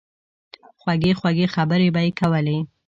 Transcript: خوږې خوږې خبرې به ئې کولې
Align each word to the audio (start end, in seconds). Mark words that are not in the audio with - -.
خوږې 0.79 1.11
خوږې 1.19 1.45
خبرې 1.55 1.87
به 1.93 2.01
ئې 2.05 2.11
کولې 2.19 2.57